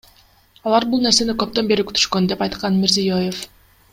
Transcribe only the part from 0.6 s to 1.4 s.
Алар бул нерсени